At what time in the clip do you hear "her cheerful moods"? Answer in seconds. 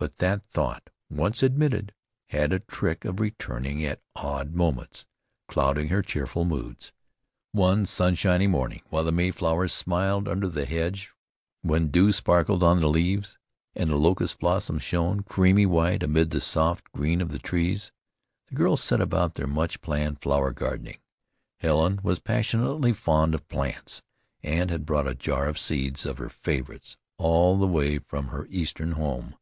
5.88-6.92